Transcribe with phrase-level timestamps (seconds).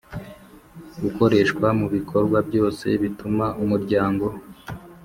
[1.07, 4.25] ukoreshwa mu bikorwa byose bituma Umuryango